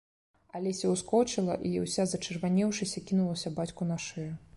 Алеся 0.59 0.93
ўскочыла 0.93 1.57
і, 1.71 1.73
уся 1.83 2.05
зачырванеўшыся, 2.13 3.05
кінулася 3.11 3.53
бацьку 3.61 3.89
на 3.91 3.99
шыю. 4.07 4.31